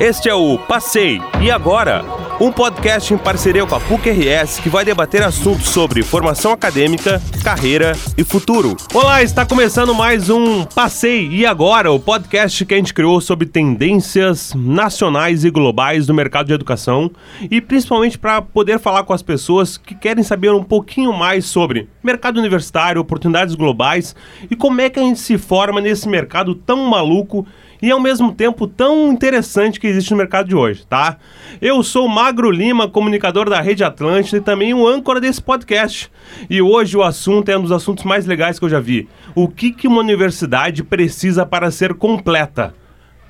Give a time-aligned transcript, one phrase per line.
[0.00, 2.02] Este é o Passei e Agora,
[2.40, 7.92] um podcast em parceria com a PUC-RS que vai debater assuntos sobre formação acadêmica, carreira
[8.16, 8.78] e futuro.
[8.94, 13.46] Olá, está começando mais um Passei e Agora, o podcast que a gente criou sobre
[13.46, 17.10] tendências nacionais e globais do mercado de educação
[17.50, 21.90] e principalmente para poder falar com as pessoas que querem saber um pouquinho mais sobre
[22.02, 24.16] mercado universitário, oportunidades globais
[24.50, 27.46] e como é que a gente se forma nesse mercado tão maluco
[27.82, 31.16] e ao mesmo tempo tão interessante que existe no mercado de hoje, tá?
[31.60, 36.10] Eu sou Magro Lima, comunicador da Rede Atlântida e também o âncora desse podcast.
[36.48, 39.08] E hoje o assunto é um dos assuntos mais legais que eu já vi.
[39.34, 42.74] O que, que uma universidade precisa para ser completa?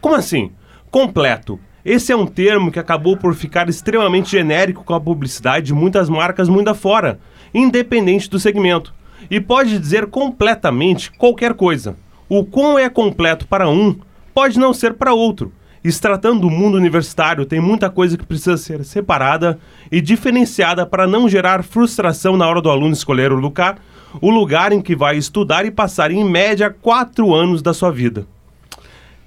[0.01, 0.51] Como assim?
[0.91, 1.59] Completo.
[1.85, 6.11] Esse é um termo que acabou por ficar extremamente genérico com a publicidade de muitas
[6.11, 7.19] marcas mundo afora,
[7.55, 8.93] independente do segmento.
[9.31, 11.97] E pode dizer completamente qualquer coisa.
[12.29, 13.97] O quão é completo para um
[14.35, 15.53] pode não ser para outro.
[15.83, 19.59] E se tratando do mundo universitário, tem muita coisa que precisa ser separada
[19.91, 23.79] e diferenciada para não gerar frustração na hora do aluno escolher o lugar,
[24.21, 28.27] o lugar em que vai estudar e passar em média quatro anos da sua vida.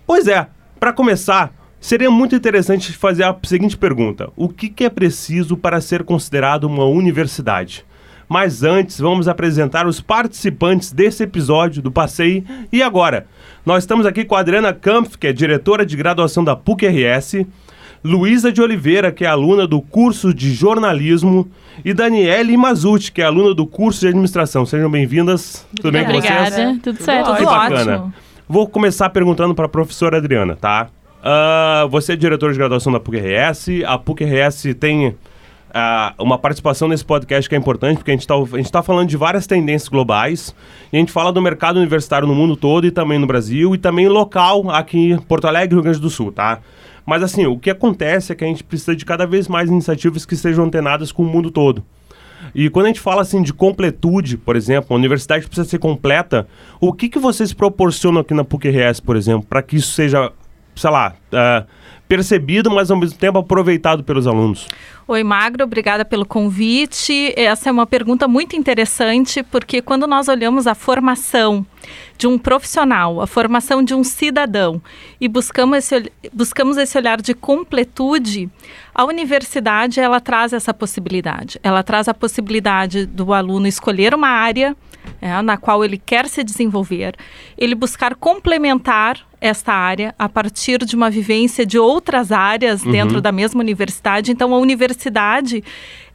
[0.05, 0.47] Pois é,
[0.79, 5.81] para começar, seria muito interessante fazer a seguinte pergunta: o que, que é preciso para
[5.81, 7.83] ser considerado uma universidade?
[8.27, 12.43] Mas antes, vamos apresentar os participantes desse episódio do Passeio.
[12.71, 13.27] E agora,
[13.65, 17.45] nós estamos aqui com a Adriana Kampf, que é diretora de graduação da PUC-RS,
[18.03, 21.49] Luísa de Oliveira, que é aluna do curso de jornalismo,
[21.85, 24.65] e Daniele Mazuti, que é aluna do curso de administração.
[24.65, 25.65] Sejam bem-vindas.
[25.77, 26.25] Tudo bem com vocês?
[26.25, 27.93] Obrigada, tudo certo, Que tudo bacana.
[27.95, 28.13] ótimo.
[28.47, 30.89] Vou começar perguntando para a professora Adriana, tá?
[31.23, 33.85] Ah, você é diretora de graduação da PUC-RS.
[33.87, 35.15] A PUC-RS tem
[35.73, 38.27] ah, uma participação nesse podcast que é importante, porque a gente
[38.65, 40.55] está falando de várias tendências globais.
[40.91, 43.77] E a gente fala do mercado universitário no mundo todo e também no Brasil, e
[43.77, 46.59] também local aqui em Porto Alegre, Rio Grande do Sul, tá?
[47.05, 50.25] Mas assim, o que acontece é que a gente precisa de cada vez mais iniciativas
[50.25, 51.83] que estejam antenadas com o mundo todo.
[52.53, 56.47] E quando a gente fala assim de completude, por exemplo, a universidade precisa ser completa,
[56.79, 60.31] o que, que vocês proporcionam aqui na PUC-RS, por exemplo, para que isso seja,
[60.75, 61.65] sei lá, ah,
[62.07, 64.67] percebido, mas ao mesmo tempo aproveitado pelos alunos?
[65.07, 67.33] Oi, Magro, obrigada pelo convite.
[67.35, 71.65] Essa é uma pergunta muito interessante, porque quando nós olhamos a formação
[72.17, 74.81] de um profissional, a formação de um cidadão,
[75.19, 78.49] e buscamos esse, buscamos esse olhar de completude,
[78.95, 81.59] a universidade ela traz essa possibilidade.
[81.63, 84.75] Ela traz a possibilidade do aluno escolher uma área
[85.21, 87.15] é, na qual ele quer se desenvolver,
[87.57, 93.31] ele buscar complementar esta área a partir de uma vivência de outras áreas dentro da
[93.31, 94.31] mesma universidade.
[94.31, 95.61] Então, a universidade,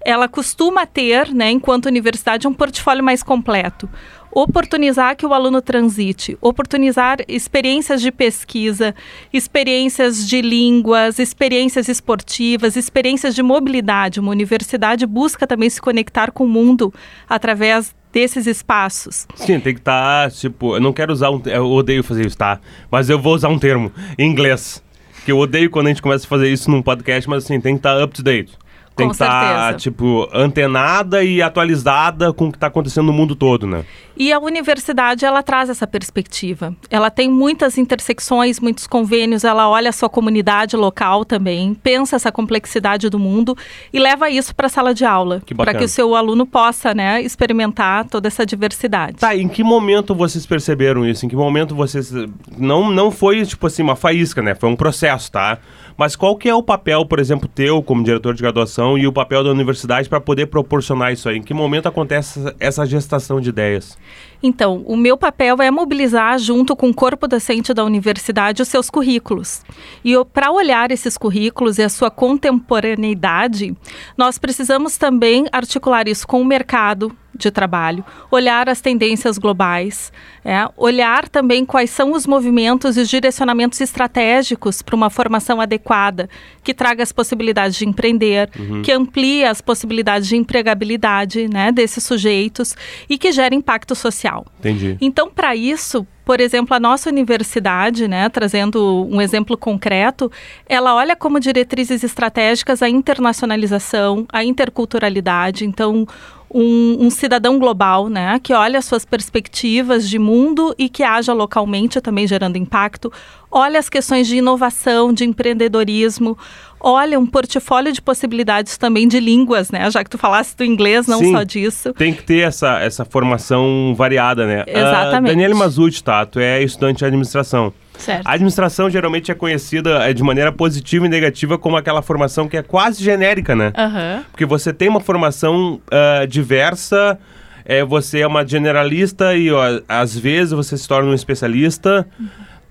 [0.02, 3.88] ela costuma ter, né, enquanto universidade, um portfólio mais completo.
[4.32, 8.94] Oportunizar que o aluno transite, oportunizar experiências de pesquisa,
[9.32, 14.20] experiências de línguas, experiências esportivas, experiências de mobilidade.
[14.20, 16.92] Uma universidade busca também se conectar com o mundo
[17.28, 19.26] através desses espaços.
[19.34, 21.40] Sim, tem que estar, tipo, eu não quero usar um.
[21.46, 22.60] Eu odeio fazer isso, tá?
[22.90, 24.82] Mas eu vou usar um termo em inglês.
[25.24, 27.74] Que eu odeio quando a gente começa a fazer isso num podcast, mas assim, tem
[27.74, 28.56] que estar up to date.
[28.98, 29.78] Tem Com que estar, certeza.
[29.78, 33.84] tipo, antenada e atualizada com o que está acontecendo no mundo todo, né?
[34.16, 36.74] E a universidade, ela traz essa perspectiva.
[36.90, 42.32] Ela tem muitas intersecções, muitos convênios, ela olha a sua comunidade local também, pensa essa
[42.32, 43.56] complexidade do mundo
[43.92, 47.22] e leva isso para a sala de aula, para que o seu aluno possa, né,
[47.22, 49.18] experimentar toda essa diversidade.
[49.18, 51.24] Tá, em que momento vocês perceberam isso?
[51.24, 52.12] Em que momento vocês.
[52.56, 54.56] Não, não foi, tipo assim, uma faísca, né?
[54.56, 55.58] Foi um processo, tá?
[55.98, 59.12] Mas qual que é o papel, por exemplo, teu como diretor de graduação e o
[59.12, 61.38] papel da universidade para poder proporcionar isso aí?
[61.38, 63.98] Em que momento acontece essa- gestação de ideias?
[64.42, 68.88] Então, o meu papel é mobilizar, junto com o corpo docente da universidade, os seus
[68.88, 69.62] currículos.
[70.04, 73.76] E para olhar esses currículos e a sua contemporaneidade,
[74.16, 80.12] nós precisamos também articular isso com o mercado de trabalho, olhar as tendências globais,
[80.44, 86.28] é, olhar também quais são os movimentos e os direcionamentos estratégicos para uma formação adequada,
[86.64, 88.50] que traga as possibilidades de empreender,
[88.82, 92.74] que amplie as possibilidades de empregabilidade né, desses sujeitos
[93.08, 94.27] e que gere impacto social.
[94.58, 94.96] Entendi.
[95.00, 100.30] Então, para isso, por exemplo, a nossa universidade, né, trazendo um exemplo concreto,
[100.68, 105.64] ela olha como diretrizes estratégicas a internacionalização, a interculturalidade.
[105.64, 106.06] Então,
[106.52, 111.32] um, um cidadão global, né, que olha as suas perspectivas de mundo e que haja
[111.32, 113.12] localmente também gerando impacto,
[113.50, 116.36] olha as questões de inovação, de empreendedorismo,
[116.80, 121.06] olha um portfólio de possibilidades também de línguas, né, já que tu falasse do inglês,
[121.06, 121.32] não Sim.
[121.32, 121.92] só disso.
[121.92, 124.64] Tem que ter essa, essa formação variada, né?
[124.66, 125.32] Exatamente.
[125.32, 126.17] Uh, Daniele Mazuti, tá?
[126.26, 127.72] Tu é estudante de administração.
[127.98, 128.26] Certo.
[128.26, 132.56] A administração geralmente é conhecida é, de maneira positiva e negativa como aquela formação que
[132.56, 133.72] é quase genérica, né?
[133.76, 134.24] Aham.
[134.30, 137.18] Porque você tem uma formação ah, diversa,
[137.64, 142.06] é, você é uma generalista e ó, às vezes você se torna um especialista.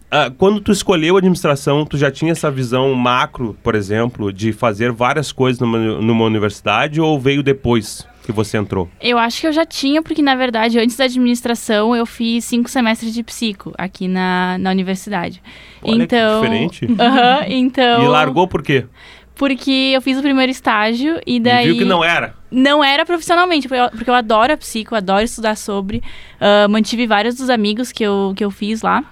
[0.09, 4.53] Ah, quando tu escolheu a administração, tu já tinha essa visão macro, por exemplo, de
[4.53, 8.88] fazer várias coisas numa, numa universidade ou veio depois que você entrou?
[9.01, 12.69] Eu acho que eu já tinha, porque na verdade, antes da administração, eu fiz cinco
[12.69, 15.41] semestres de psico aqui na, na universidade.
[15.81, 16.41] Olha então.
[16.41, 16.85] que diferente.
[17.01, 18.03] Aham, então.
[18.03, 18.85] E largou por quê?
[19.33, 21.68] Porque eu fiz o primeiro estágio e E daí.
[21.68, 22.35] viu que não era.
[22.51, 26.01] Não era profissionalmente, porque eu, porque eu adoro a psico, adoro estudar sobre.
[26.39, 29.03] ah, mantive vários dos amigos que eu, que eu fiz lá.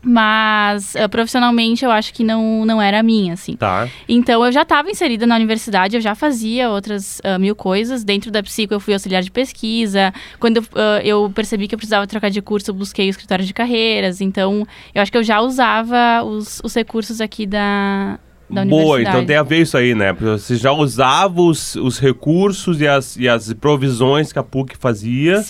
[0.00, 3.56] Mas ah, profissionalmente eu acho que não, não era a minha, assim.
[3.56, 3.88] Tá.
[4.08, 8.04] Então eu já estava inserida na universidade, eu já fazia outras ah, mil coisas.
[8.04, 10.12] Dentro da psico eu fui auxiliar de pesquisa.
[10.38, 13.44] Quando eu, ah, eu percebi que eu precisava trocar de curso, eu busquei o escritório
[13.44, 14.20] de carreiras.
[14.20, 18.18] Então eu acho que eu já usava os, os recursos aqui da,
[18.50, 20.12] da Boa, então tem a ver isso aí, né?
[20.12, 25.42] Você já usava os, os recursos e as, e as provisões que a PUC fazia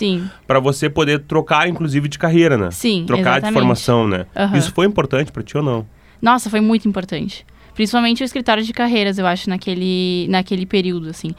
[0.45, 2.69] para você poder trocar, inclusive, de carreira, né?
[2.71, 3.53] sim, Trocar de exatamente.
[3.53, 4.25] formação, né?
[4.35, 4.57] Aham.
[4.57, 5.85] Isso foi importante para ti ou não?
[6.21, 7.45] Nossa, foi muito importante.
[7.79, 11.33] Principalmente o escritório de carreiras, eu acho, naquele, naquele período, assim.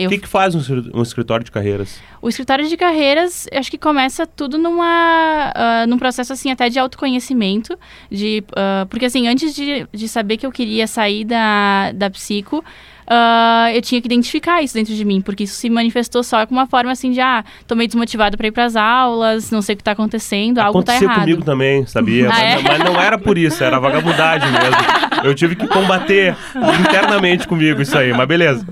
[0.00, 0.62] Eu O que, que faz um,
[0.94, 2.00] um escritório de carreiras?
[2.22, 6.70] O escritório de carreiras, eu acho que começa tudo numa, ah, num processo, assim, até
[6.70, 7.78] de autoconhecimento.
[8.10, 12.64] De, ah, porque, assim, antes de, de saber que eu queria sair da, da psico,
[13.06, 15.20] ah, eu tinha que identificar isso dentro de mim.
[15.20, 18.46] Porque isso se manifestou só com uma forma, assim, de, ah, tô meio desmotivado pra
[18.48, 21.20] ir pras aulas, não sei o que tá acontecendo, algo tá Aconteceu errado.
[21.20, 22.26] comigo também, sabia?
[22.26, 22.62] Ah, mas, é?
[22.62, 24.76] mas não era por isso, era vagabundagem mesmo.
[25.24, 26.36] Eu tive que combater
[26.80, 28.66] internamente comigo isso aí, mas beleza.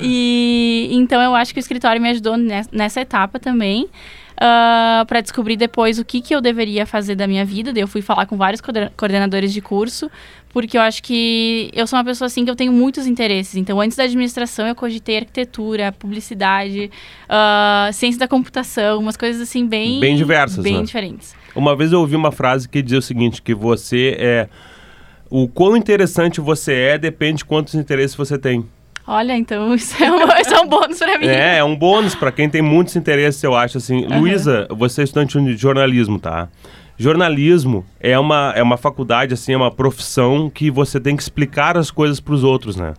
[0.00, 3.88] E então eu acho que o escritório me ajudou nes- nessa etapa também.
[5.06, 7.72] Para descobrir depois o que, que eu deveria fazer da minha vida.
[7.72, 10.10] Daí eu fui falar com vários coorden- coordenadores de curso,
[10.48, 13.54] porque eu acho que eu sou uma pessoa assim que eu tenho muitos interesses.
[13.56, 16.90] Então, antes da administração, eu cogitei arquitetura, publicidade,
[17.28, 20.00] ah, ciência da computação, umas coisas assim bem.
[20.00, 20.82] Bem diversas, Bem né?
[20.84, 21.34] diferentes.
[21.54, 24.48] Uma vez eu ouvi uma frase que dizia o seguinte, que você é...
[25.28, 28.64] O quão interessante você é depende de quantos interesses você tem.
[29.06, 31.26] Olha, então isso é um, isso é um bônus pra mim.
[31.26, 34.06] É, é um bônus pra quem tem muitos interesses, eu acho assim.
[34.06, 36.48] Luísa, você é estudante de jornalismo, tá?
[36.98, 41.78] Jornalismo é uma, é uma faculdade, assim, é uma profissão que você tem que explicar
[41.78, 42.92] as coisas pros outros, né?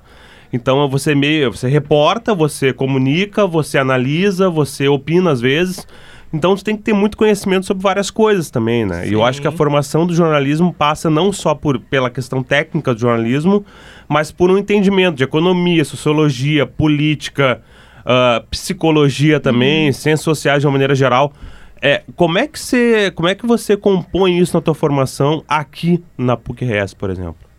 [0.51, 5.87] Então você meio, você reporta, você comunica, você analisa, você opina às vezes.
[6.33, 9.07] Então você tem que ter muito conhecimento sobre várias coisas também, né?
[9.07, 9.57] E eu acho que a Sim.
[9.57, 13.65] formação do jornalismo passa não só por, pela questão técnica do jornalismo,
[14.07, 17.61] mas por um entendimento de economia, sociologia, política,
[18.05, 21.33] ah, psicologia também, ciências sociais de uma maneira geral.
[21.81, 26.03] É, como é que você, como é que você compõe isso na tua formação aqui
[26.17, 27.49] na PUC-RS, por exemplo?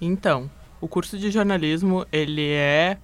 [0.00, 0.50] Então,
[0.80, 2.96] o curso de jornalismo, ele é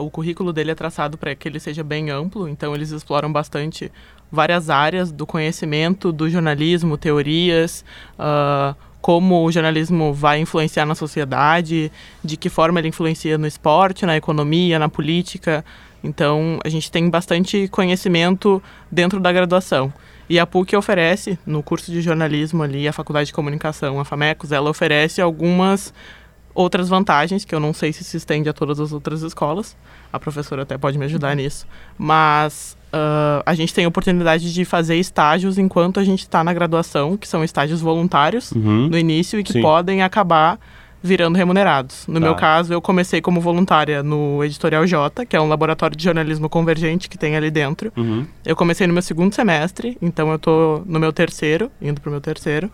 [0.00, 3.90] o currículo dele é traçado para que ele seja bem amplo, então eles exploram bastante
[4.30, 7.84] várias áreas do conhecimento do jornalismo, teorias,
[8.18, 11.90] ah, como o jornalismo vai influenciar na sociedade,
[12.22, 15.64] de que forma ele influencia no esporte, na economia, na política.
[16.02, 19.92] Então, a gente tem bastante conhecimento dentro da graduação.
[20.28, 24.52] E a PUC oferece, no curso de jornalismo ali, a Faculdade de Comunicação, a FAMECOS,
[24.52, 25.92] ela oferece algumas
[26.54, 29.76] outras vantagens, que eu não sei se se estende a todas as outras escolas.
[30.12, 31.66] A professora até pode me ajudar nisso.
[31.96, 36.52] Mas ah, a gente tem a oportunidade de fazer estágios enquanto a gente está na
[36.52, 38.88] graduação, que são estágios voluntários Uhum.
[38.88, 39.62] no início e que Sim.
[39.62, 40.58] podem acabar
[41.00, 42.06] virando remunerados.
[42.08, 42.20] No Tá.
[42.20, 46.48] meu caso, eu comecei como voluntária no Editorial J, que é um laboratório de jornalismo
[46.48, 47.92] convergente que tem ali dentro.
[47.96, 48.26] Uhum.
[48.44, 52.20] Eu comecei no meu segundo semestre, então eu tô no meu terceiro, indo pro meu
[52.20, 52.68] terceiro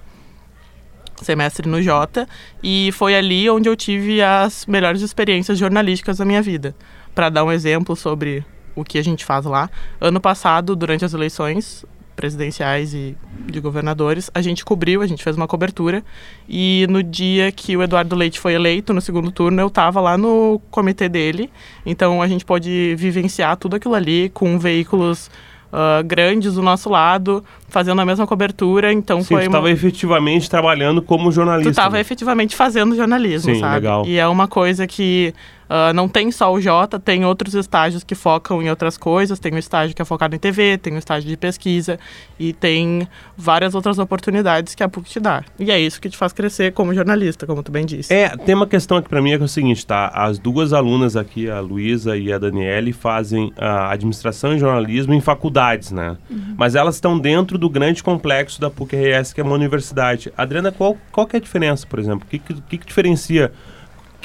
[1.23, 2.27] semestre no Jota,
[2.63, 6.75] e foi ali onde eu tive as melhores experiências jornalísticas da minha vida.
[7.15, 8.45] Para dar um exemplo sobre
[8.75, 13.17] o que a gente faz lá, ano passado, durante as eleições presidenciais e
[13.47, 16.03] de governadores, a gente cobriu, a gente fez uma cobertura,
[16.49, 20.17] e no dia que o Eduardo Leite foi eleito, no segundo turno, eu estava lá
[20.17, 21.51] no comitê dele,
[21.85, 25.31] então a gente pôde vivenciar tudo aquilo ali com veículos
[25.77, 29.59] ah, grandes do nosso lado, fazendo a mesma cobertura, então Sim, foi tu uma...
[29.59, 31.69] estava efetivamente trabalhando como jornalista.
[31.69, 32.01] Tu estava né?
[32.01, 33.75] efetivamente fazendo jornalismo, Sim, sabe?
[33.75, 34.05] legal.
[34.07, 35.35] E é uma coisa que
[35.75, 39.41] Uh, não tem só o Jota, tem outros estágios que focam em outras coisas.
[39.41, 41.99] Tem o estágio que é focado em TV, tem o estágio de pesquisa
[42.39, 45.43] e tem várias outras oportunidades que a PUC te dá.
[45.59, 48.15] E é isso que te faz crescer como jornalista, como tu bem disse.
[48.15, 50.13] É, tem uma questão aqui para mim que é o seguinte, tá?
[50.15, 55.21] As duas alunas aqui, a Luísa e a Daniele, fazem a administração e jornalismo em
[55.21, 56.17] faculdades, né?
[56.31, 56.55] Uhum.
[56.57, 60.33] Mas elas estão dentro do grande complexo da PUC-RS, que é uma universidade.
[60.37, 62.25] Adriana, qual, qual que é a diferença, por exemplo?
[62.25, 63.51] O que, que, que diferencia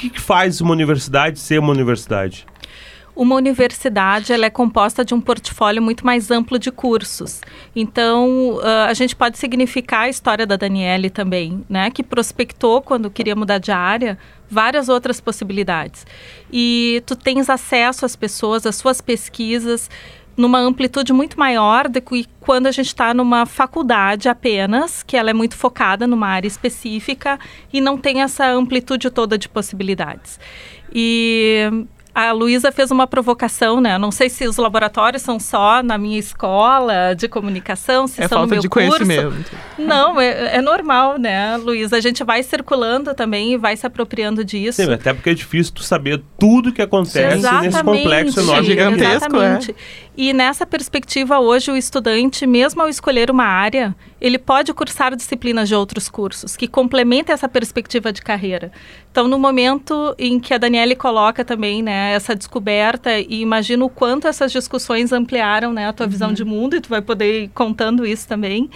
[0.00, 2.46] que, que faz uma universidade ser uma universidade?
[3.14, 7.42] uma universidade ela é composta de um portfólio muito mais amplo de cursos.
[7.76, 11.90] Então, uh, a gente pode significar a história da Daniele também, né?
[11.90, 14.16] Que prospectou quando queria mudar de área
[14.50, 16.06] várias outras possibilidades.
[16.50, 19.90] E tu tens acesso às pessoas, às suas pesquisas
[20.36, 25.30] numa amplitude muito maior do que quando a gente está numa faculdade apenas, que ela
[25.30, 27.38] é muito focada numa área específica
[27.72, 30.40] e não tem essa amplitude toda de possibilidades.
[30.92, 33.96] E a Luísa fez uma provocação, né?
[33.98, 38.38] Não sei se os laboratórios são só na minha escola de comunicação, se é são
[38.38, 38.88] falta no meu de curso.
[38.88, 39.52] conhecimento.
[39.78, 41.96] Não, é, é normal, né, Luísa?
[41.96, 44.82] A gente vai circulando também e vai se apropriando disso.
[44.82, 48.66] Sim, até porque é difícil tu saber tudo que acontece exatamente, nesse complexo enorme.
[48.66, 49.70] Gigantesco, exatamente.
[49.70, 49.74] É.
[50.16, 55.68] E nessa perspectiva, hoje, o estudante, mesmo ao escolher uma área, ele pode cursar disciplinas
[55.68, 58.70] de outros cursos, que complementem essa perspectiva de carreira.
[59.10, 63.90] Então, no momento em que a Daniele coloca também né, essa descoberta, e imagino o
[63.90, 66.12] quanto essas discussões ampliaram né, a tua uhum.
[66.12, 68.68] visão de mundo, e tu vai poder ir contando isso também.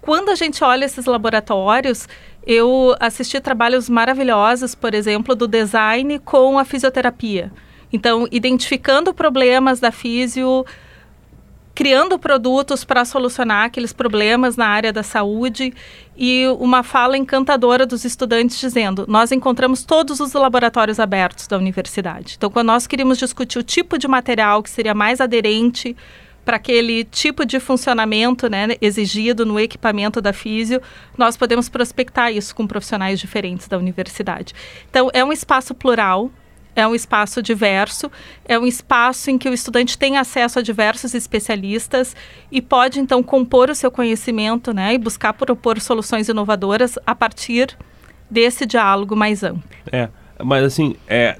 [0.00, 2.08] Quando a gente olha esses laboratórios,
[2.46, 7.52] eu assisti trabalhos maravilhosos, por exemplo, do design com a fisioterapia.
[7.92, 10.64] Então, identificando problemas da físio,
[11.78, 15.72] criando produtos para solucionar aqueles problemas na área da saúde
[16.16, 22.34] e uma fala encantadora dos estudantes dizendo: nós encontramos todos os laboratórios abertos da universidade.
[22.36, 25.96] Então, quando nós queríamos discutir o tipo de material que seria mais aderente
[26.44, 30.82] para aquele tipo de funcionamento né, exigido no equipamento da físio,
[31.16, 34.52] nós podemos prospectar isso com profissionais diferentes da universidade.
[34.90, 36.28] Então, é um espaço plural,
[36.80, 38.10] é um espaço diverso,
[38.44, 42.14] é um espaço em que o estudante tem acesso a diversos especialistas
[42.50, 47.76] e pode então compor o seu conhecimento, né, e buscar propor soluções inovadoras a partir
[48.30, 49.62] desse diálogo mais amplo.
[49.90, 50.08] É,
[50.42, 51.36] mas assim, é,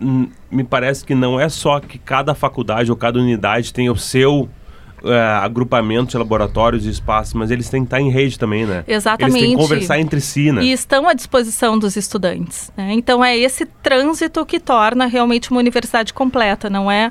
[0.50, 4.48] me parece que não é só que cada faculdade ou cada unidade tem o seu
[5.04, 8.84] é, agrupamento de laboratórios e espaços, mas eles têm que estar em rede também, né?
[8.86, 9.36] Exatamente.
[9.36, 10.62] Eles têm que conversar entre si, né?
[10.62, 12.72] E estão à disposição dos estudantes.
[12.76, 12.92] Né?
[12.92, 17.10] Então é esse trânsito que torna realmente uma universidade completa, não é,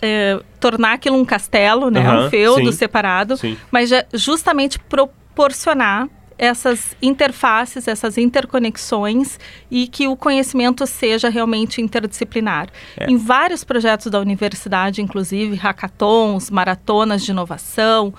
[0.00, 2.08] é tornar aquilo um castelo, né?
[2.08, 3.56] Uhum, um feudo sim, separado, sim.
[3.70, 6.08] mas justamente proporcionar
[6.38, 9.38] essas interfaces, essas interconexões
[9.70, 12.68] e que o conhecimento seja realmente interdisciplinar.
[12.96, 13.10] É.
[13.10, 18.14] Em vários projetos da universidade, inclusive hackathons, maratonas de inovação,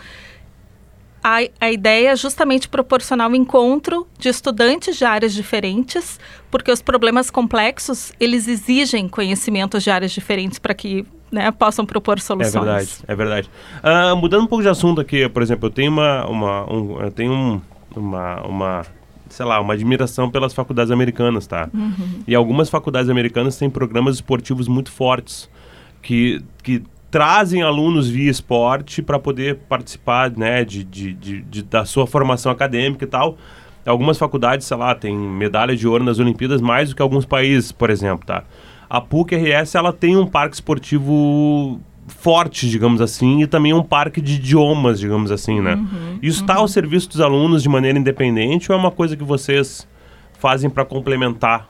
[1.24, 6.20] a, a ideia é justamente proporcionar o um encontro de estudantes de áreas diferentes,
[6.52, 12.20] porque os problemas complexos, eles exigem conhecimentos de áreas diferentes para que né, possam propor
[12.20, 12.56] soluções.
[12.56, 13.50] É verdade, é verdade.
[13.82, 17.12] Uh, mudando um pouco de assunto aqui, por exemplo, eu tenho uma, uma um, eu
[17.12, 17.62] tenho um,
[18.00, 18.86] uma, uma
[19.30, 21.70] sei lá, uma admiração pelas faculdades americanas, tá?
[21.74, 22.24] Uhum.
[22.28, 25.50] E algumas faculdades americanas têm programas esportivos muito fortes
[26.02, 31.86] que, que trazem alunos via esporte para poder participar, né, de, de, de, de, da
[31.86, 33.38] sua formação acadêmica e tal.
[33.86, 37.72] Algumas faculdades, sei lá, têm medalha de ouro nas Olimpíadas mais do que alguns países,
[37.72, 38.44] por exemplo, tá?
[38.90, 44.36] A PUC-RS, ela tem um parque esportivo forte, digamos assim, e também um parque de
[44.36, 45.76] idiomas, digamos assim, né?
[45.76, 46.62] Uhum, Isso está uhum.
[46.62, 49.88] ao serviço dos alunos de maneira independente ou é uma coisa que vocês
[50.38, 51.70] fazem para complementar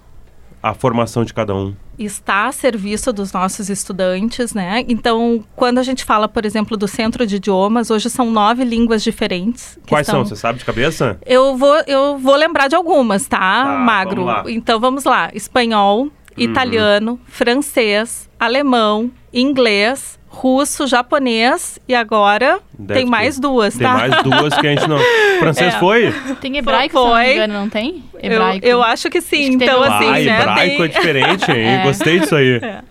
[0.64, 1.76] a formação de cada um?
[2.00, 4.84] Está a serviço dos nossos estudantes, né?
[4.88, 9.04] Então, quando a gente fala, por exemplo, do centro de idiomas, hoje são nove línguas
[9.04, 9.78] diferentes.
[9.88, 10.26] Quais estão...
[10.26, 10.36] são?
[10.36, 11.20] Você sabe de cabeça?
[11.26, 14.26] Eu vou, eu vou lembrar de algumas, tá, tá Magro?
[14.26, 16.12] Vamos então vamos lá: espanhol, uhum.
[16.38, 17.20] italiano, uhum.
[17.28, 24.00] francês, alemão, inglês, russo, japonês e agora Deve tem mais duas, tá?
[24.00, 24.98] Tem mais duas que a gente não.
[25.40, 25.80] Francês é.
[25.80, 26.12] foi?
[26.42, 27.04] Tem hebraico, foi.
[27.04, 28.04] se não me engano, não tem?
[28.20, 28.66] Hebraico.
[28.66, 29.50] Eu, eu acho que sim.
[29.50, 30.42] Acho que então, assim, ah, né?
[30.42, 30.86] Hebraico tem...
[30.86, 31.64] é diferente, hein?
[31.74, 31.84] É.
[31.84, 32.60] Gostei disso aí.
[32.62, 32.82] É.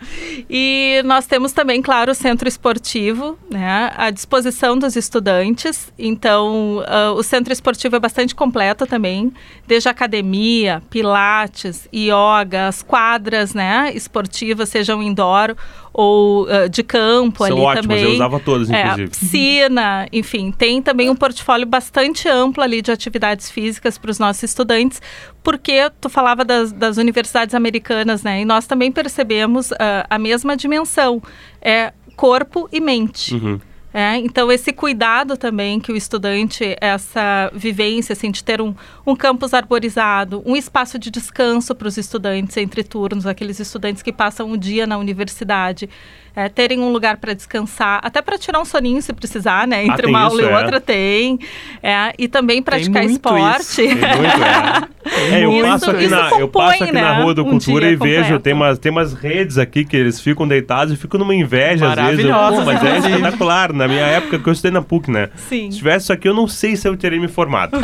[0.48, 3.92] E nós temos também, claro, o centro esportivo, né?
[3.96, 5.92] À disposição dos estudantes.
[5.98, 9.32] Então, uh, o centro esportivo é bastante completo também,
[9.66, 13.90] desde academia, pilates, yoga, as quadras, né?
[13.94, 15.56] Esportivas, sejam indoor
[15.94, 18.04] ou uh, de campo São ali ótimas, também.
[18.04, 19.08] eu usava todas, É, inclusive.
[19.10, 24.42] piscina, enfim, tem também um portfólio bastante amplo ali de atividades físicas para os nossos
[24.42, 25.00] estudantes,
[25.42, 28.40] porque tu falava das, das universidades americanas, né?
[28.40, 31.22] E nós também percebemos ah, a mesma dimensão,
[31.60, 33.34] é corpo e mente.
[33.34, 33.60] Uhum.
[33.94, 38.74] É, então, esse cuidado também que o estudante, essa vivência assim, de ter um,
[39.06, 44.12] um campus arborizado, um espaço de descanso para os estudantes entre turnos, aqueles estudantes que
[44.12, 45.90] passam o dia na universidade,
[46.34, 49.84] é, terem um lugar para descansar, até para tirar um soninho se precisar, né?
[49.84, 50.56] Entre tem uma aula isso, e é.
[50.58, 51.38] outra tem.
[51.82, 53.60] É, e também praticar esporte.
[53.60, 53.76] isso.
[53.76, 54.92] Tem muito, é.
[55.42, 57.90] Eu Isso- passo aqui, na, eu compõe, passo aqui na né, Rua do um Cultura
[57.90, 61.34] e vejo, tem umas, tem umas redes aqui que eles ficam deitados e ficam numa
[61.34, 62.24] inveja às vezes.
[62.24, 63.72] Eu, Pô, mas é espetacular.
[63.72, 65.28] Na minha época que eu estudei na PUC, né?
[65.34, 65.70] Sim.
[65.70, 67.78] Se tivesse isso aqui, eu não sei se eu teria me formado.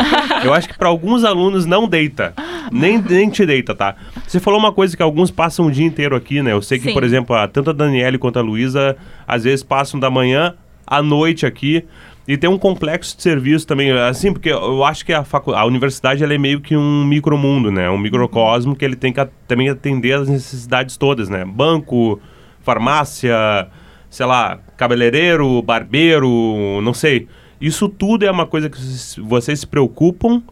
[0.45, 2.35] eu acho que para alguns alunos não deita.
[2.71, 3.97] Nem, nem te deita, tá?
[4.27, 6.53] Você falou uma coisa que alguns passam o dia inteiro aqui, né?
[6.53, 6.95] Eu sei que, Sim.
[6.95, 10.55] por exemplo, a, tanto a Daniele quanto a Luísa, às vezes passam da manhã
[10.87, 11.85] à noite aqui.
[12.27, 15.65] E tem um complexo de serviço também, assim, porque eu acho que a, facu a
[15.65, 17.89] universidade ela é meio que um micromundo, né?
[17.89, 21.43] Um microcosmo que ele tem que também atender as necessidades todas, né?
[21.43, 22.21] Banco,
[22.61, 23.69] farmácia,
[24.11, 26.29] sei lá, cabeleireiro, barbeiro,
[26.83, 27.29] não sei.
[27.59, 28.79] Isso tudo é uma coisa que
[29.23, 30.43] vocês se preocupam?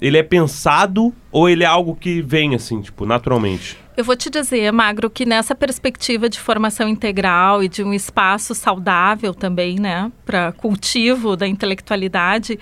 [0.00, 3.76] Ele é pensado ou ele é algo que vem assim, tipo, naturalmente?
[3.98, 8.54] Eu vou te dizer, Magro, que nessa perspectiva de formação integral e de um espaço
[8.54, 12.60] saudável também, né, para cultivo da intelectualidade,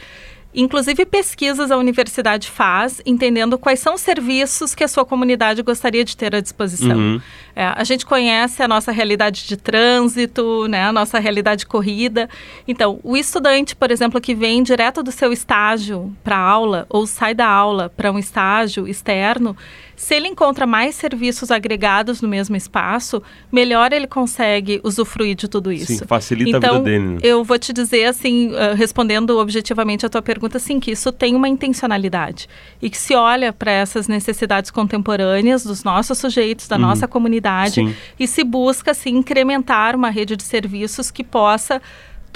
[0.55, 6.03] inclusive pesquisas a universidade faz, entendendo quais são os serviços que a sua comunidade gostaria
[6.03, 6.97] de ter à disposição.
[6.97, 7.21] Uhum.
[7.55, 12.31] É, a gente conhece a nossa realidade de trânsito, né, a nossa realidade de corrida.
[12.67, 17.35] Então, o estudante, por exemplo, que vem direto do seu estágio para aula ou sai
[17.35, 19.55] da aula para um estágio externo,
[19.97, 25.73] se ele encontra mais serviços agregados no mesmo espaço, melhor ele consegue usufruir de tudo
[25.73, 25.87] isso.
[25.87, 27.05] Sim, facilita a então, vida dele.
[27.15, 27.19] né?
[27.23, 31.35] eu vou te dizer assim, ah, respondendo objetivamente a tua pergunta, sim, que isso tem
[31.35, 32.49] uma intencionalidade
[32.81, 37.95] e que se olha para essas necessidades contemporâneas dos nossos sujeitos, da nossa comunidade Sim.
[38.19, 41.81] e se busca assim incrementar uma rede de serviços que possa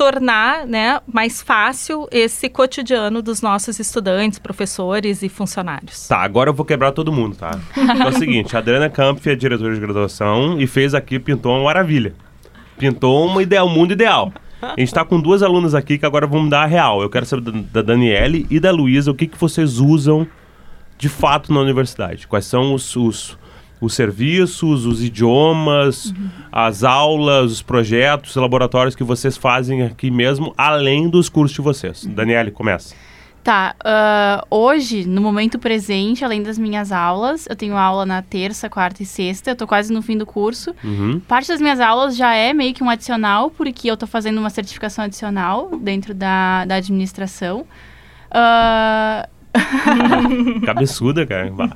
[0.00, 6.09] tornar né, mais fácil esse cotidiano dos nossos estudantes, professores e funcionários.
[6.09, 7.61] Tá, agora eu vou quebrar todo mundo, tá?
[7.76, 11.64] é o seguinte, a Adriana Kampf é diretora de graduação e fez aqui, pintou uma
[11.64, 12.14] maravilha.
[12.78, 14.33] Pintou um ideal, um mundo ideal.
[14.62, 17.02] A gente tá com duas alunas aqui que agora vão dar a real.
[17.02, 20.26] Eu quero saber da, da Daniele e da Luísa o que, que vocês usam
[20.97, 22.26] de fato na universidade.
[22.26, 23.37] Quais são os, os,
[23.81, 26.15] os serviços, os idiomas,
[26.53, 31.62] as aulas, os projetos, os laboratórios que vocês fazem aqui mesmo, além dos cursos de
[31.62, 32.05] vocês.
[32.05, 32.95] Daniele, começa.
[33.43, 38.69] Tá, ah, hoje, no momento presente, além das minhas aulas, eu tenho aula na terça,
[38.69, 40.75] quarta e sexta, eu tô quase no fim do curso.
[40.85, 41.21] Uhum.
[41.21, 44.51] Parte das minhas aulas já é meio que um adicional, porque eu tô fazendo uma
[44.51, 47.66] certificação adicional dentro da, da administração.
[48.31, 49.27] Ah,
[50.65, 51.51] Cabeçuda, cara.
[51.51, 51.71] Bah.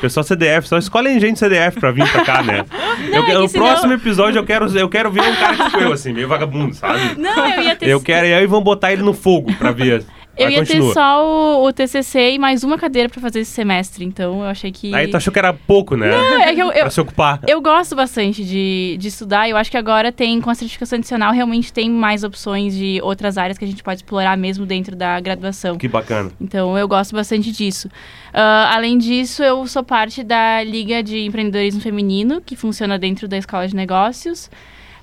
[0.00, 2.64] Pessoal CDF, só escolhem gente CDF pra vir pra cá, né?
[3.12, 6.12] eu, é senão- próximo episódio eu quero, eu quero ver um cara tipo eu, assim,
[6.12, 6.98] meio vagabundo, sabe?
[7.18, 10.04] não, eu ia ter Eu quero, e aí vão botar ele no fogo pra ver.
[10.36, 10.88] Eu ia continua.
[10.88, 11.24] ter só
[11.60, 14.94] o, o TCC e mais uma cadeira pra fazer esse semestre, então eu achei que...
[14.94, 16.10] Aí tu achou que era pouco, né?
[16.10, 17.40] Não, é que eu, eu, Pra se ocupar.
[17.46, 19.48] eu gosto bastante de, de estudar.
[19.48, 23.36] Eu acho que agora tem, com a certificação adicional, realmente tem mais opções de outras
[23.36, 25.76] áreas que a gente pode explorar mesmo dentro da graduação.
[25.76, 26.30] Que bacana.
[26.40, 27.88] Então eu gosto bastante disso.
[28.32, 33.36] Ah, além disso, eu sou parte da Liga de Empreendedorismo Feminino, que funciona dentro da
[33.36, 34.50] Escola de Negócios.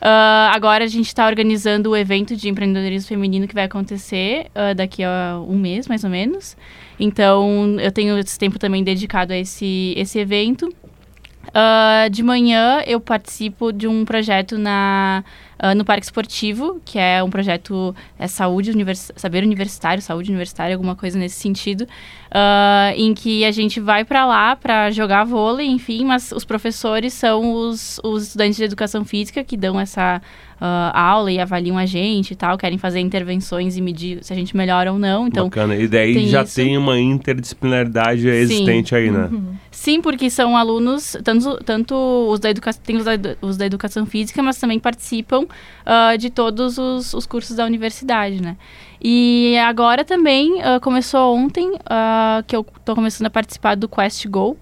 [0.02, 4.74] Ah, agora a gente está organizando o evento de empreendedorismo feminino que vai acontecer ah,
[4.74, 6.56] daqui a um mês, mais ou menos.
[7.00, 10.74] Então eu tenho esse tempo também dedicado a esse, esse evento.
[11.54, 15.24] Ah, de manhã eu participo de um projeto na,
[15.76, 20.96] no Parque Esportivo, que é um projeto é saúde univers, saber universitário, saúde universitária, alguma
[20.96, 21.86] coisa nesse sentido,
[22.32, 27.14] ah, em que a gente vai para lá para jogar vôlei, enfim, mas os professores
[27.14, 30.22] são os, os estudantes de educação física que dão essa
[30.62, 34.36] ah, aula e avaliam a gente e tal, querem fazer intervenções e medir se a
[34.36, 35.28] gente melhora ou não.
[35.28, 35.76] Então, bacana.
[35.76, 36.56] E daí tem já isso.
[36.56, 39.30] tem uma interdisciplinaridade existente aí, né?
[39.72, 41.96] Sim, porque são alunos, tanto, tanto
[42.30, 43.12] os da educação, tem os da,
[43.42, 45.46] os da educação física, mas também participam
[45.86, 48.56] ah, de todos os, os cursos da universidade, né?
[49.02, 54.26] E agora também ah, começou ontem ah, que eu tô começando a participar do Quest
[54.28, 54.58] Go,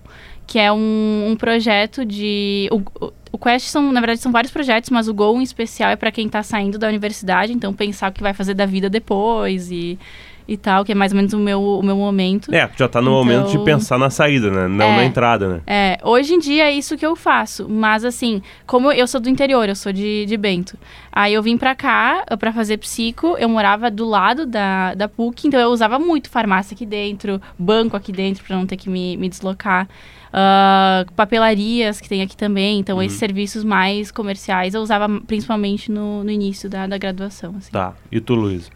[0.45, 2.69] que é um, um projeto de.
[2.71, 5.91] O, o- o Quest são, na verdade, são vários projetos, mas o Go em especial
[5.91, 8.89] é para quem está saindo da universidade, então pensar o que vai fazer da vida
[8.89, 10.00] depois e,
[10.48, 12.54] e tal, que é mais ou menos o meu, o meu momento.
[12.54, 14.68] É, já tá no Então- momento de pensar na saída, né?
[14.68, 14.96] Não É.
[14.98, 15.62] na entrada, né?
[15.68, 19.30] É, hoje em dia é isso que eu faço, mas assim, como eu sou do
[19.30, 20.78] interior, eu sou de, de Bento,
[21.12, 25.08] aí eu vim pra cá uh, pra fazer psico, eu morava do lado da, da
[25.10, 28.90] PUC, então eu usava muito farmácia aqui dentro, banco aqui dentro pra não ter que
[28.90, 29.88] me, me deslocar,
[30.32, 36.24] ah, papelarias que tem aqui também, então esses serviços mais comerciais eu usava principalmente no,
[36.24, 37.72] no início da, da graduação, assim.
[37.72, 37.94] Tá.
[38.12, 38.70] E tu, Luiz?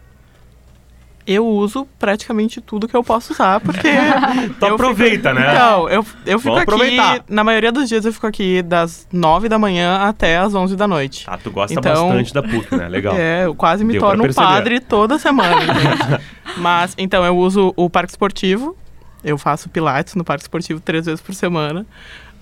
[1.24, 3.88] Eu uso praticamente tudo que eu posso usar, porque.
[4.58, 5.40] Tu eu aproveita, fico...
[5.40, 5.52] né?
[5.54, 6.70] Então, eu, eu fico Vamos aqui.
[6.72, 7.24] aproveitar.
[7.28, 10.88] Na maioria dos dias eu fico aqui das 9 da manhã até as 11 da
[10.88, 11.24] noite.
[11.28, 12.88] Ah, tu gosta Então- bastante da PUC, né?
[12.88, 13.14] Legal.
[13.22, 16.20] É, eu quase me Deu torno um padre toda semana?
[16.56, 18.76] Mas, então, eu uso o parque esportivo.
[19.22, 21.86] Eu faço pilates no parque esportivo três vezes por semana.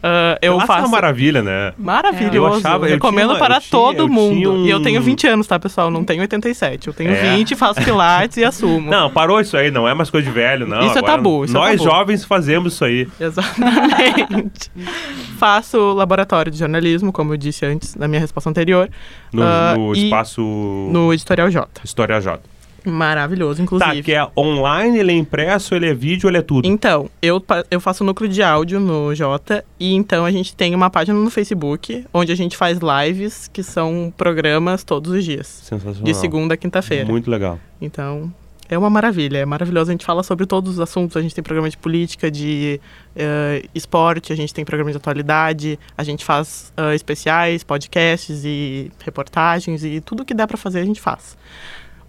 [0.02, 0.86] Ah, eu Pilates é faço.
[0.86, 1.72] uma maravilha, né?
[1.76, 2.36] Maravilhoso.
[2.36, 4.52] Eu achava- eu Recomendo tinha para eu todo mundo.
[4.52, 5.90] um- E eu tenho 20 anos, tá, pessoal?
[5.90, 6.88] Não tenho 87.
[6.88, 7.36] Eu tenho É.
[7.36, 8.90] 20, faço pilates e assumo.
[8.90, 10.78] Não, parou isso aí, não é mais coisa de velho, não.
[10.80, 11.90] Isso é Agora, tabu, isso é Nós tabu.
[11.90, 13.06] jovens fazemos isso aí.
[13.20, 14.70] Exatamente.
[15.38, 18.88] Faço laboratório de jornalismo, como eu disse antes na minha resposta anterior,
[19.32, 20.40] No, Ah, no espaço
[20.92, 21.68] no Editorial J.
[21.84, 22.40] História J.
[22.85, 24.03] Maravilhoso, Tá, inclusive.
[24.03, 26.66] que é online, ele é impresso, ele é vídeo, ele é tudo.
[26.66, 30.90] Então, eu, eu faço núcleo de áudio no Jota e então a gente tem uma
[30.90, 36.03] página no Facebook onde a gente faz lives que são programas todos os dias, Sensacional.
[36.03, 37.07] de segunda a quinta-feira.
[37.07, 37.59] Muito legal.
[37.81, 38.33] Então,
[38.69, 39.90] é uma maravilha, é maravilhoso.
[39.90, 42.81] A gente fala sobre todos os assuntos, a gente tem programa de política, de
[43.16, 48.93] eh, esporte, a gente tem programa de atualidade, a gente faz ah, especiais, podcasts e
[49.05, 51.37] reportagens e tudo que dá pra fazer a gente faz.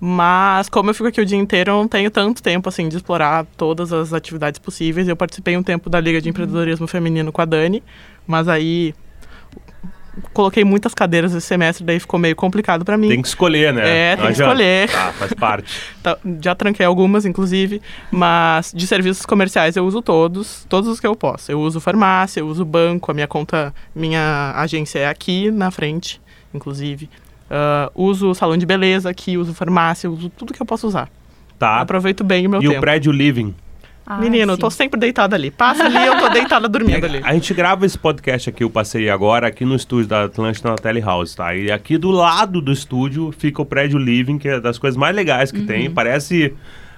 [0.03, 2.95] Mas como eu fico aqui o dia inteiro, eu não tenho tanto tempo assim de
[2.97, 5.07] explorar todas as atividades possíveis.
[5.07, 7.83] Eu participei um tempo da Liga de Empreendedorismo Feminino com a Dani,
[8.25, 8.95] mas aí
[10.33, 13.09] coloquei muitas cadeiras esse semestre, daí ficou meio complicado pra mim.
[13.09, 13.81] Tem que escolher, né?
[13.85, 14.51] É, Não tem que adianta.
[14.51, 14.89] escolher.
[14.89, 15.81] Tá, faz parte.
[16.01, 21.05] Tá, já tranquei algumas, inclusive, mas de serviços comerciais eu uso todos, todos os que
[21.05, 21.51] eu posso.
[21.51, 26.19] Eu uso farmácia, eu uso banco, a minha conta, minha agência é aqui na frente,
[26.55, 27.07] inclusive.
[27.53, 31.09] Ah, uso salão de beleza aqui, uso farmácia, uso tudo que eu posso usar.
[31.59, 31.81] Tá.
[31.81, 32.77] Aproveito bem o meu E tempo.
[32.77, 33.53] o prédio living?
[34.05, 34.77] Ah, Menino, eu tô sim.
[34.77, 35.51] sempre deitada ali.
[35.51, 37.21] Passa ali, eu tô deitada dormindo ali.
[37.23, 40.75] A gente grava esse podcast aqui, eu passei agora, aqui no estúdio da Atlântida na
[40.75, 41.53] Telehouse, tá?
[41.55, 45.15] E aqui do lado do estúdio fica o prédio living, que é das coisas mais
[45.15, 45.89] legais que tem.
[45.91, 46.53] Parece,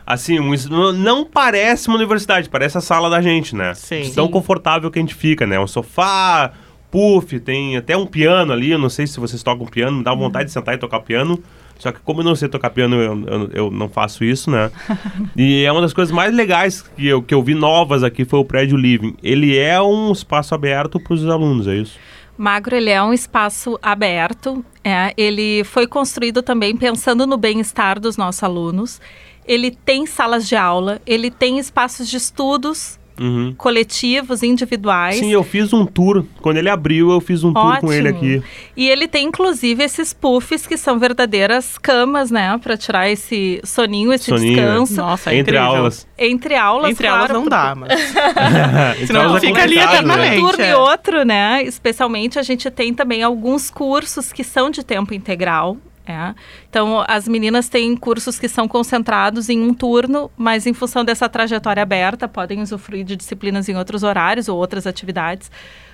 [0.08, 0.54] assim, um
[0.94, 3.74] não- parece uma universidade, parece a sala da gente, né?
[3.74, 4.10] Sim.
[4.16, 4.32] Tão Sim.
[4.32, 5.60] confortável que a gente fica, né?
[5.60, 6.52] Um sofá,
[6.94, 10.14] puff, tem até um piano ali, eu não sei se vocês tocam piano, me dá
[10.14, 11.42] vontade de sentar e tocar piano.
[11.80, 14.70] Só que como eu não sei tocar piano, eu, eu, eu não faço isso, né?
[15.36, 18.38] e é uma das coisas mais legais que eu, que eu vi novas aqui foi
[18.38, 19.16] o prédio Living.
[19.24, 21.98] Ele é um espaço aberto para os alunos, é isso?
[22.38, 24.64] Magro ele é um espaço aberto.
[24.84, 29.02] é, ele foi construído também pensando no bem-estar dos nossos alunos.
[29.48, 33.54] Ele tem salas de aula, ele tem espaços de estudos Uhum.
[33.58, 35.18] coletivos, individuais.
[35.18, 36.26] Sim, eu fiz um tour.
[36.42, 38.42] Quando ele abriu, eu fiz um tour com ele aqui.
[38.76, 44.12] E ele tem inclusive esses puffs que são verdadeiras camas, né, Pra tirar esse soninho,
[44.14, 44.62] esse Soninho, né?
[44.64, 44.96] descanso.
[44.96, 45.76] Nossa, é Entre incrível.
[45.78, 46.08] aulas.
[46.18, 49.08] Entre aulas, Entre claro, aulas não porque- dá, mas...
[49.08, 50.38] Senão é fica ali complicado, eternamente.
[50.38, 50.76] Um turno e é.
[50.78, 51.64] outro, né?
[51.64, 55.78] Especialmente a gente tem também alguns cursos que são de tempo integral.
[56.06, 56.36] É.
[56.70, 61.30] Então, as meninas têm cursos que são concentrados em um turno, mas em função dessa
[61.30, 65.50] trajetória aberta, podem usufruir de disciplinas em outros horários ou outras atividades.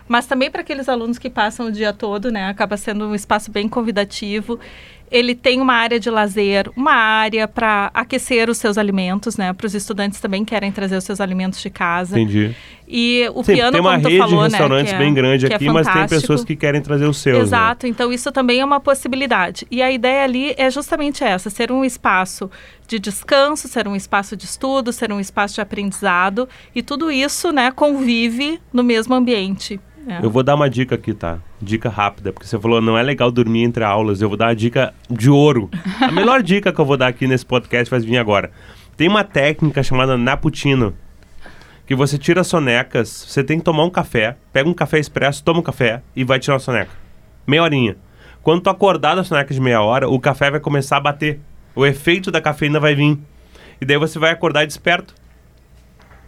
[0.07, 2.49] Mas também para aqueles alunos que passam o dia todo, né?
[2.49, 4.59] Acaba sendo um espaço bem convidativo.
[5.11, 9.53] Ele tem uma área de lazer, uma área para aquecer os seus alimentos, né?
[9.53, 12.19] Para os estudantes também querem trazer os seus alimentos de casa.
[12.19, 12.55] Entendi.
[12.87, 15.13] E o Sim, piano, tem uma como tu rede falou, de restaurantes né, é- bem
[15.13, 17.37] grande é aqui, mas tem pessoas que querem trazer os seus.
[17.37, 17.43] né?
[17.43, 19.67] Exato, então isso também é uma possibilidade.
[19.69, 22.49] E a ideia ali é justamente essa: ser um espaço
[22.87, 27.51] de descanso, ser um espaço de estudo, ser um espaço de aprendizado, e tudo isso,
[27.51, 29.79] né, convive no mesmo ambiente.
[30.09, 30.19] Né?
[30.23, 31.37] Eu vou dar uma dica aqui, tá?
[31.61, 34.21] Dica rápida, porque você falou não é legal dormir entre aulas.
[34.21, 35.69] Eu vou dar uma dica de ouro.
[36.01, 38.51] A melhor dica que eu vou dar aqui nesse podcast vai vir agora.
[38.97, 40.95] Tem uma técnica chamada Naputino,
[41.85, 45.43] que você tira as sonecas, você tem que tomar um café, pega um café expresso,
[45.43, 46.91] toma um café e vai tirar a soneca.
[47.45, 47.95] Meia horinha.
[48.41, 51.39] Quando tu acordar da soneca de meia hora, o café vai começar a bater.
[51.75, 53.17] O efeito da cafeína vai vir.
[53.79, 55.13] E daí você vai acordar desperto.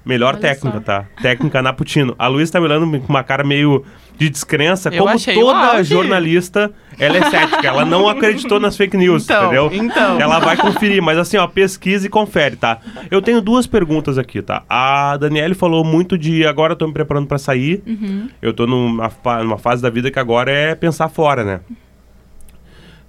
[0.03, 0.83] Melhor Olha técnica, só.
[0.83, 1.05] tá?
[1.21, 2.15] Técnica Naputino.
[2.17, 3.85] A Luísa tá me olhando com uma cara meio
[4.17, 4.89] de descrença.
[4.89, 7.67] Eu como toda jornalista, ela é cética.
[7.67, 9.69] ela não acreditou nas fake news, Então, entendeu?
[9.73, 10.19] então.
[10.19, 12.79] Ela vai conferir, mas assim, ó, pesquisa e confere, tá?
[13.11, 14.63] Eu tenho duas perguntas aqui, tá?
[14.69, 17.83] A Daniele falou muito de agora eu tô me preparando pra sair.
[18.41, 21.59] Eu tô numa, fa- numa fase da vida que agora é pensar fora, né?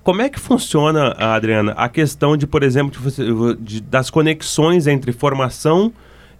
[0.03, 5.13] como é que funciona, Adriana, a questão de, por exemplo, de, de, das conexões entre
[5.13, 5.93] formação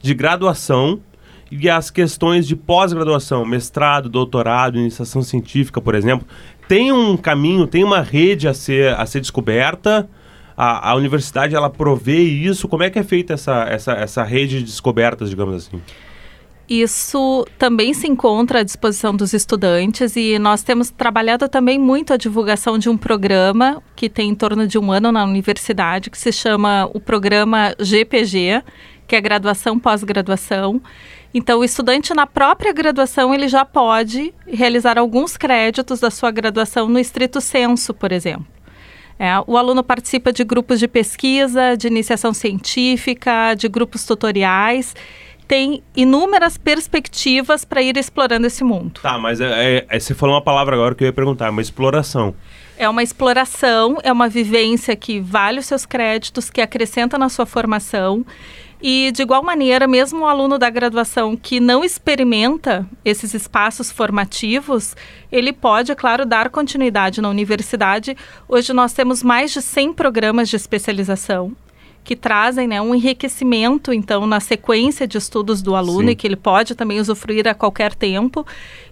[0.03, 1.01] de graduação
[1.51, 6.27] e as questões de pós-graduação, mestrado, doutorado, iniciação científica, por exemplo?
[6.67, 10.09] Tem um caminho, tem uma rede a ser, a ser descoberta?
[10.57, 12.69] A, a universidade, ela provê isso?
[12.69, 15.81] Como é que é feita essa, essa, essa rede de descobertas, digamos assim?
[16.69, 22.17] Isso também se encontra à disposição dos estudantes e nós temos trabalhado também muito a
[22.17, 26.33] divulgação de um programa que tem em torno de um ano na universidade, que se
[26.33, 28.63] chama o programa GPG,
[29.13, 30.81] que é graduação pós-graduação.
[31.35, 36.89] Então, o estudante na própria graduação ele já pode realizar alguns créditos da sua graduação
[36.89, 38.47] no estrito senso, por exemplo.
[39.19, 44.95] É, o aluno participa de grupos de pesquisa, de iniciação científica, de grupos tutoriais
[45.47, 49.01] tem inúmeras perspectivas para ir explorando esse mundo.
[49.03, 51.61] Tá, mas é, é, é, você falou uma palavra agora que eu ia perguntar, uma
[51.61, 52.35] exploração.
[52.79, 57.45] É uma exploração, é uma vivência que vale os seus créditos, que acrescenta na sua
[57.45, 58.25] formação.
[58.83, 64.97] E, de igual maneira, mesmo o aluno da graduação que não experimenta esses espaços formativos,
[65.31, 68.17] ele pode, é claro, dar continuidade na universidade.
[68.49, 71.57] Hoje nós temos mais de 100 programas de especialização
[72.05, 76.11] que trazem né, um enriquecimento, então, na sequência de estudos do aluno Sim.
[76.11, 78.45] e que ele pode também usufruir a qualquer tempo.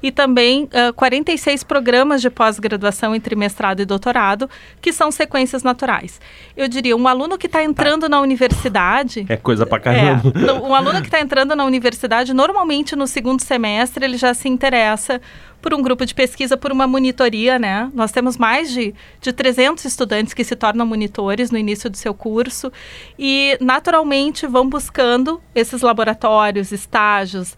[0.02, 4.48] E também uh, 46 programas de pós-graduação entre mestrado e doutorado,
[4.80, 6.20] que são sequências naturais.
[6.56, 9.26] Eu diria, um aluno que está entrando na universidade...
[9.28, 10.32] É coisa pra caramba.
[10.34, 14.48] É, um aluno que está entrando na universidade, normalmente no segundo semestre, ele já se
[14.48, 15.20] interessa
[15.60, 17.90] por um grupo de pesquisa, por uma monitoria, né?
[17.94, 22.14] Nós temos mais de, de 300 estudantes que se tornam monitores no início do seu
[22.14, 22.72] curso
[23.18, 27.56] e, naturalmente, vão buscando esses laboratórios, estágios,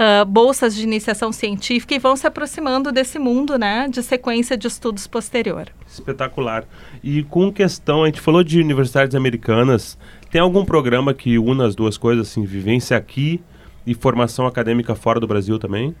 [0.00, 4.66] uh, bolsas de iniciação científica e vão se aproximando desse mundo, né, de sequência de
[4.66, 5.68] estudos posterior.
[5.86, 6.64] Espetacular.
[7.04, 9.98] E com questão, a gente falou de universidades americanas,
[10.30, 13.40] tem algum programa que una as duas coisas, assim, vivência aqui
[13.86, 15.94] e formação acadêmica fora do Brasil também?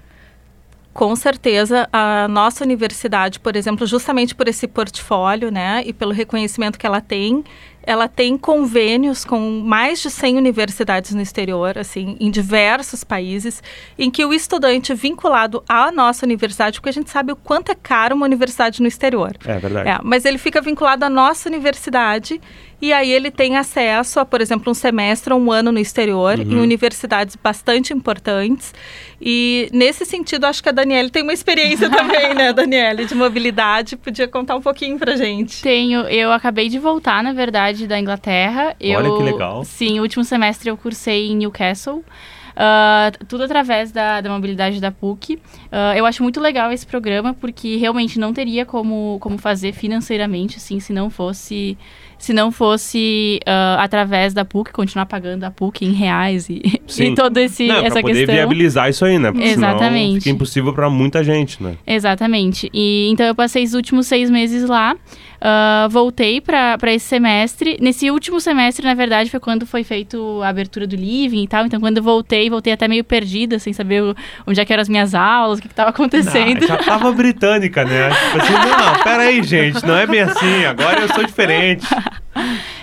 [0.92, 6.78] Com certeza, a nossa universidade, por exemplo, justamente por esse portfólio, né, e pelo reconhecimento
[6.78, 7.44] que ela tem,
[7.82, 13.62] ela tem convênios com mais de 100 universidades no exterior, assim, em diversos países,
[13.98, 17.74] em que o estudante vinculado à nossa universidade, porque a gente sabe o quanto é
[17.74, 19.32] caro uma universidade no exterior.
[19.46, 19.88] É verdade.
[19.88, 22.40] É, mas ele fica vinculado à nossa universidade
[22.80, 26.38] e aí ele tem acesso a, por exemplo, um semestre ou um ano no exterior,
[26.38, 26.52] uhum.
[26.52, 28.72] em universidades bastante importantes.
[29.20, 33.96] E nesse sentido, acho que a Daniele tem uma experiência também, né, Daniele, de mobilidade.
[33.96, 35.62] Podia contar um pouquinho pra gente.
[35.62, 36.00] Tenho.
[36.08, 38.74] Eu acabei de voltar, na verdade, da Inglaterra.
[38.80, 39.64] Olha eu, que legal.
[39.64, 42.02] Sim, o último semestre eu cursei em Newcastle.
[42.50, 45.36] Uh, tudo através da, da mobilidade da PUC.
[45.36, 50.56] Uh, eu acho muito legal esse programa porque realmente não teria como, como fazer financeiramente,
[50.56, 51.78] assim, se não fosse
[52.20, 56.60] se não fosse uh, através da PUC, continuar pagando a PUC em reais e,
[57.00, 58.34] e todo esse não, essa poder questão.
[58.34, 59.32] viabilizar isso aí, né?
[59.32, 60.18] Porque Exatamente.
[60.18, 61.76] fica impossível para muita gente, né?
[61.86, 62.70] Exatamente.
[62.74, 64.94] E então eu passei os últimos seis meses lá.
[65.40, 67.78] Uh, voltei para esse semestre.
[67.80, 71.64] Nesse último semestre, na verdade, foi quando foi feito a abertura do Living e tal.
[71.64, 74.02] Então, quando eu voltei, voltei até meio perdida, sem saber
[74.46, 76.60] onde é que eram as minhas aulas, o que estava acontecendo.
[76.60, 78.10] Não, já tava britânica, né?
[78.10, 81.86] Tipo assim, não, peraí, gente, não é bem assim, agora eu sou diferente.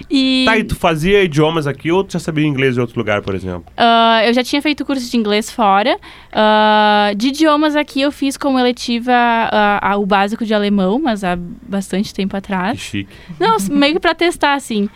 [0.09, 0.45] E...
[0.45, 3.35] Tá, e tu fazia idiomas aqui ou tu já sabia inglês em outro lugar, por
[3.35, 3.65] exemplo?
[3.77, 5.97] Uh, eu já tinha feito curso de inglês fora.
[6.31, 11.37] Uh, de idiomas aqui eu fiz como eletiva uh, o básico de alemão, mas há
[11.37, 12.79] bastante tempo atrás.
[12.79, 13.13] Que chique.
[13.39, 14.89] Não, meio que pra testar, assim.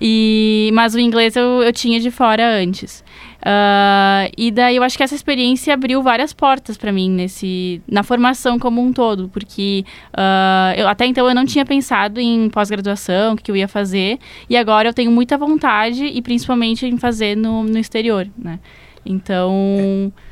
[0.00, 3.04] E, mas o inglês eu, eu tinha de fora antes.
[3.40, 8.02] Uh, e daí eu acho que essa experiência abriu várias portas para mim nesse, na
[8.02, 13.32] formação como um todo, porque uh, eu, até então eu não tinha pensado em pós-graduação,
[13.32, 17.36] o que eu ia fazer, e agora eu tenho muita vontade e principalmente em fazer
[17.36, 18.58] no, no exterior, né?
[19.04, 20.12] Então...
[20.16, 20.29] É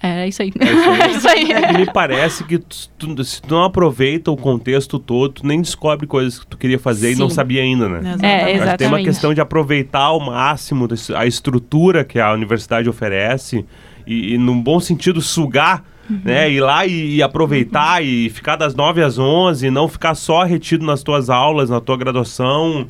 [0.00, 0.52] é isso aí.
[0.60, 1.48] É isso aí.
[1.58, 5.60] É me parece que tu, tu, se tu não aproveita o contexto todo, tu nem
[5.60, 7.14] descobre coisas que tu queria fazer Sim.
[7.14, 8.16] e não sabia ainda, né?
[8.22, 8.78] É, exatamente.
[8.78, 13.64] tem uma questão de aproveitar ao máximo a estrutura que a universidade oferece
[14.06, 16.20] e, e num bom sentido, sugar Uhum.
[16.24, 16.50] Né?
[16.50, 18.08] Ir lá e, e aproveitar uhum.
[18.08, 21.96] e ficar das 9 às 11, não ficar só retido nas tuas aulas, na tua
[21.96, 22.88] graduação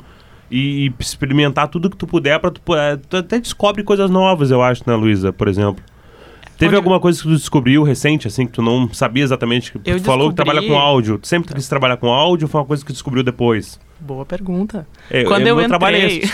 [0.49, 2.61] e, e experimentar tudo que tu puder para tu,
[3.09, 5.83] tu até descobre coisas novas, eu acho, né, Luísa, por exemplo.
[6.59, 6.75] Teve Onde...
[6.75, 9.71] alguma coisa que tu descobriu recente, assim, que tu não sabia exatamente?
[9.71, 11.17] Que tu eu falou que trabalha com áudio.
[11.17, 13.79] Tu sempre quis trabalhar com áudio ou foi uma coisa que descobriu depois?
[13.97, 14.85] Boa pergunta.
[15.09, 16.17] É, Quando é, eu entrei...
[16.17, 16.31] Esse,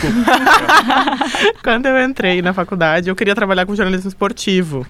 [1.64, 4.84] Quando eu entrei na faculdade, eu queria trabalhar com jornalismo esportivo.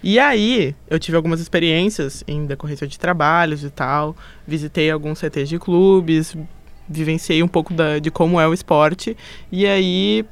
[0.00, 4.14] E aí, eu tive algumas experiências em decorrência de trabalhos e tal.
[4.46, 6.36] Visitei alguns CTs de clubes,
[6.88, 9.16] vivenciei um pouco da, de como é o esporte.
[9.50, 10.24] E aí,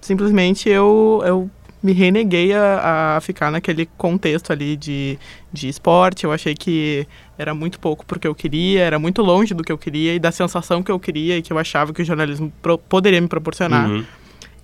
[0.00, 1.50] simplesmente, eu, eu
[1.82, 5.18] me reneguei a, a, ficar naquele contexto ali de,
[5.52, 6.24] de esporte.
[6.24, 7.06] Eu achei que
[7.38, 10.30] era muito pouco porque eu queria, era muito longe do que eu queria e da
[10.30, 13.88] sensação que eu queria e que eu achava que o jornalismo pro, poderia me proporcionar.
[13.88, 14.04] Uhum.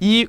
[0.00, 0.29] E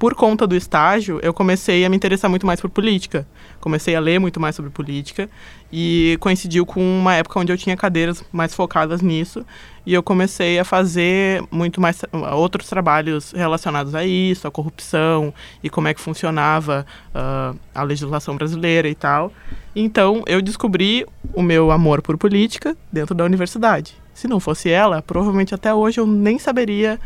[0.00, 3.28] por conta do estágio, eu comecei a me interessar muito mais por política.
[3.60, 5.28] Comecei a ler muito mais sobre política
[5.70, 9.44] e coincidiu com uma época onde eu tinha cadeiras mais focadas nisso
[9.84, 12.00] e eu comecei a fazer muito mais
[12.32, 18.36] outros trabalhos relacionados a isso, a corrupção e como é que funcionava uh, a legislação
[18.36, 19.30] brasileira e tal.
[19.76, 23.94] Então eu descobri o meu amor por política dentro da universidade.
[24.14, 26.98] Se não fosse ela, provavelmente até hoje eu nem saberia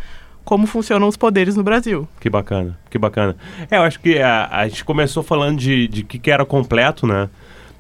[0.44, 2.07] como funcionam os poderes no Brasil.
[2.20, 3.37] Que bacana, que bacana.
[3.70, 7.07] É, eu acho que a, a gente começou falando de, de que, que era completo,
[7.07, 7.28] né?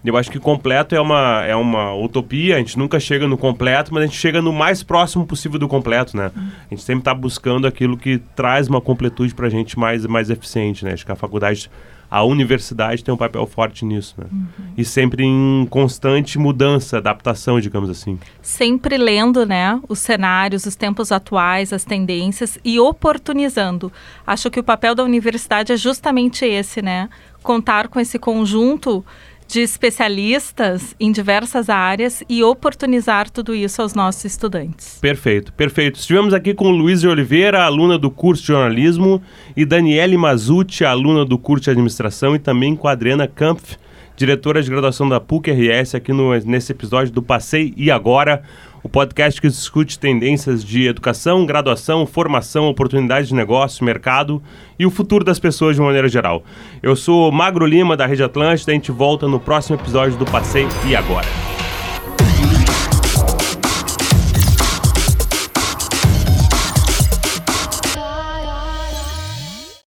[0.04, 3.92] Eu acho que completo é uma, é uma utopia, a gente nunca chega no completo,
[3.92, 6.30] mas a gente chega no mais próximo possível do completo, né?
[6.36, 10.28] A gente sempre está buscando aquilo que traz uma completude para a gente mais, mais
[10.28, 10.92] eficiente, né?
[10.92, 11.70] Acho que a faculdade
[12.14, 14.26] a universidade tem um papel forte nisso, né?
[14.30, 14.46] Uhum.
[14.76, 18.20] E sempre em constante mudança, adaptação, digamos assim.
[18.40, 23.92] Sempre lendo, né, os cenários, os tempos atuais, as tendências e oportunizando.
[24.24, 27.08] Acho que o papel da universidade é justamente esse, né?
[27.42, 29.04] Contar com esse conjunto
[29.46, 34.98] de especialistas em diversas áreas e oportunizar tudo isso aos nossos estudantes.
[35.00, 35.98] Perfeito, perfeito.
[35.98, 39.22] Estivemos aqui com Luiz Oliveira, aluna do curso de jornalismo,
[39.56, 43.76] e Daniele Mazucci, aluna do curso de administração, e também com a Adriana Kampf,
[44.16, 48.42] diretora de graduação da PUC-RS, aqui no, nesse episódio do Passei e Agora
[48.84, 54.42] o podcast que discute tendências de educação, graduação, formação, oportunidades de negócio, mercado
[54.78, 56.44] e o futuro das pessoas de uma maneira geral.
[56.82, 60.68] Eu sou Magro Lima, da Rede Atlântida, a gente volta no próximo episódio do Passeio
[60.86, 61.63] e Agora.